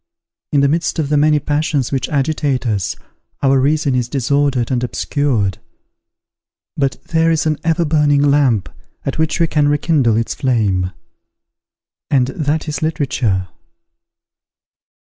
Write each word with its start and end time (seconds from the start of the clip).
In 0.51 0.61
the 0.61 0.67
midst 0.67 0.97
of 0.97 1.09
the 1.09 1.15
many 1.15 1.37
passions 1.39 1.91
which 1.91 2.09
agitate 2.09 2.65
us, 2.65 2.95
our 3.43 3.59
reason 3.59 3.93
is 3.93 4.09
disordered 4.09 4.71
and 4.71 4.83
obscured: 4.83 5.59
but 6.75 6.99
there 7.03 7.29
is 7.29 7.45
an 7.45 7.57
everburning 7.57 8.25
lamp, 8.25 8.67
at 9.05 9.19
which 9.19 9.39
we 9.39 9.45
can 9.45 9.67
rekindle 9.67 10.17
its 10.17 10.33
flame; 10.33 10.91
and 12.09 12.29
that 12.29 12.67
is, 12.67 12.81
literature. 12.81 13.49